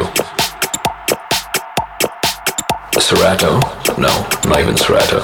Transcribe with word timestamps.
10 0.00 0.06
years 0.06 0.08
ago. 0.08 0.08
Serato? 3.00 3.60
No, 3.98 4.08
not 4.48 4.60
even 4.60 4.76
Serato. 4.76 5.20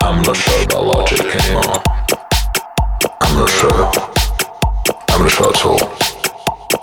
I'm 0.00 0.22
not 0.22 0.36
sure 0.36 0.62
about 0.64 0.84
Logic 0.84 1.20
anymore. 1.20 1.82
I'm 3.20 3.38
not 3.38 3.50
sure. 3.50 3.90
I'm 5.08 5.22
not 5.22 5.30
sure 5.30 5.48
at 5.48 5.64
all. 5.66 5.92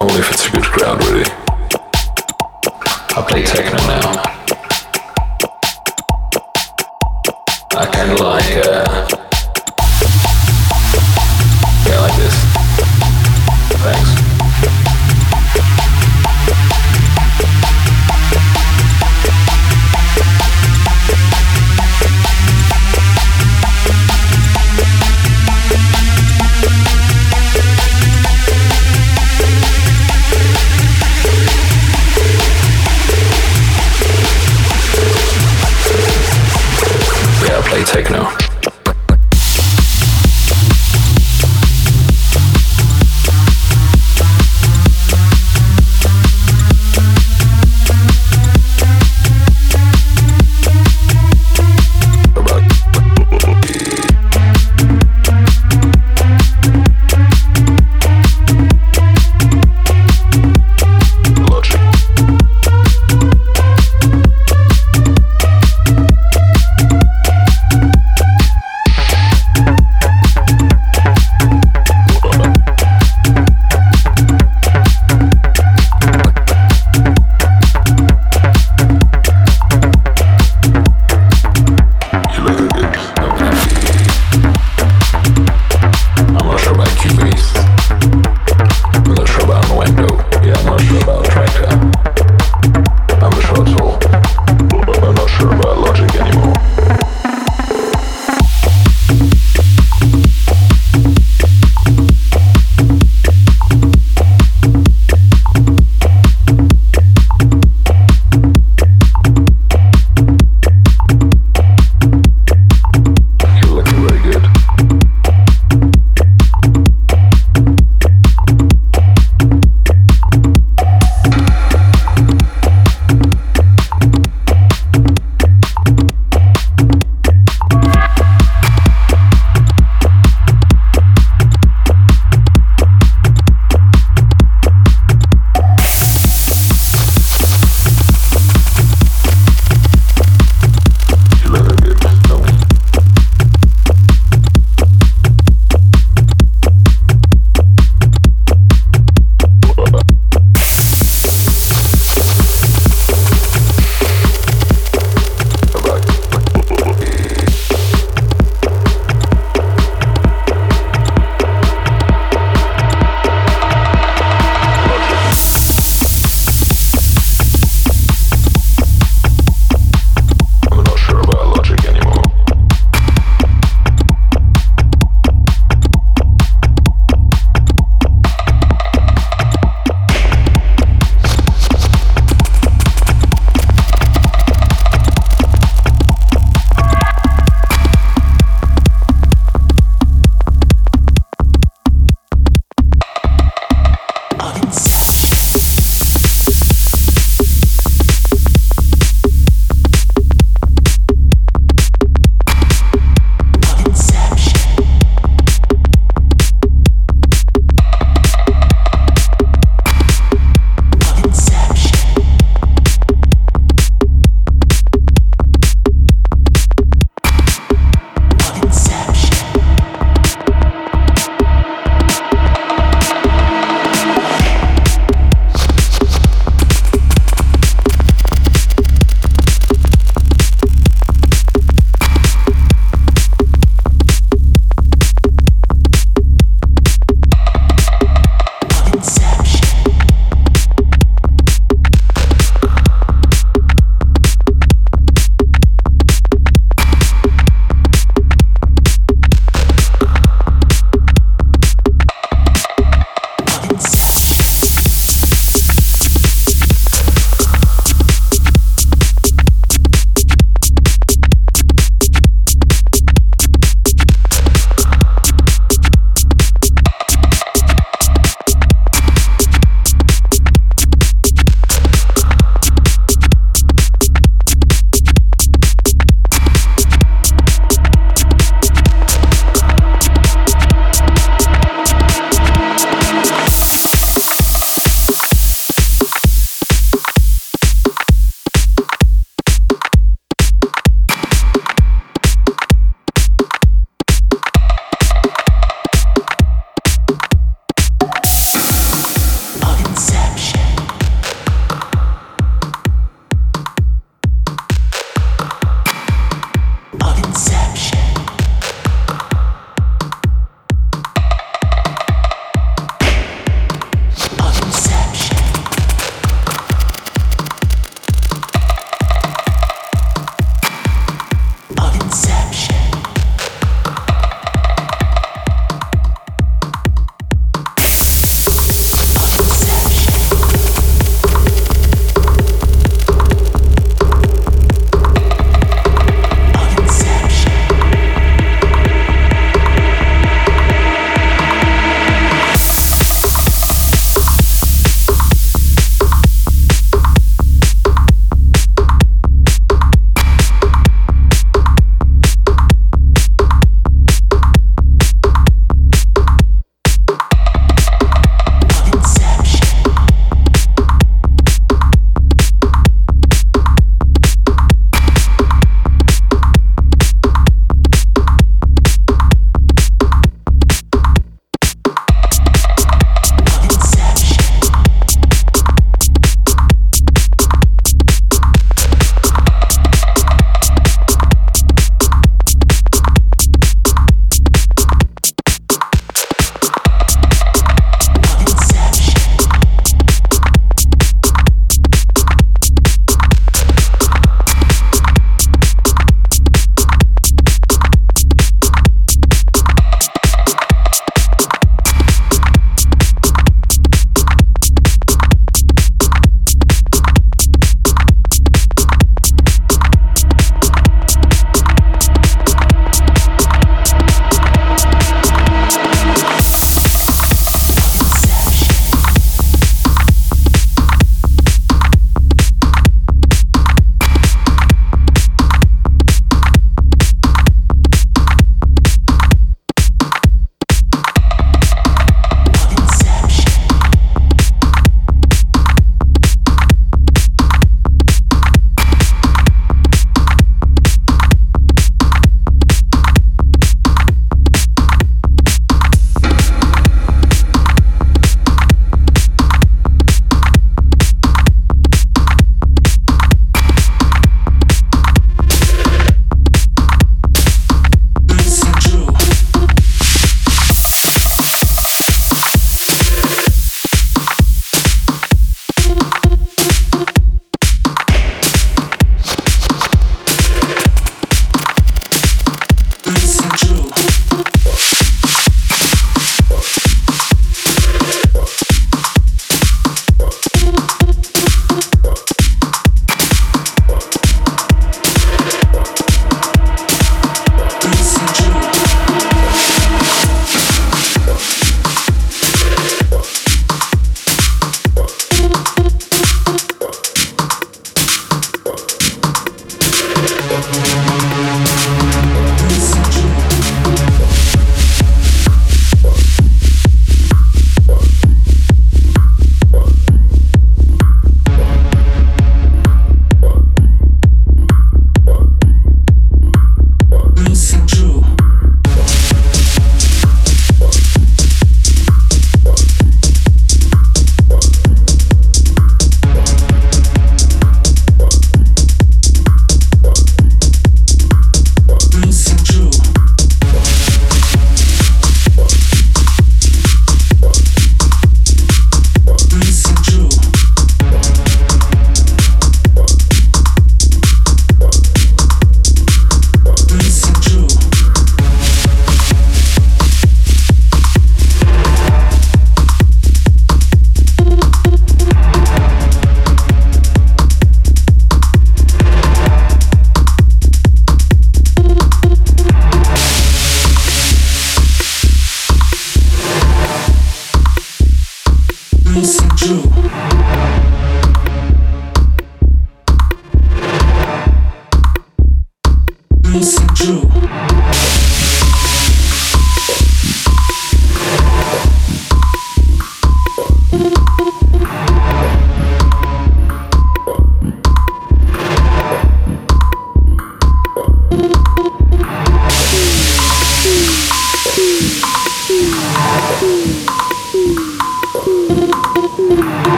Only 0.00 0.20
if 0.20 0.30
it's 0.30 0.46
a 0.46 0.50
good 0.50 0.64
crowd, 0.64 1.02
really. 1.06 1.24
I 3.16 3.22
play 3.26 3.42
techno 3.42 3.78
now. 3.86 4.22
I 7.76 7.86
kinda 7.92 8.22
like, 8.22 8.66
uh, 8.66 9.27
techno. 38.08 38.37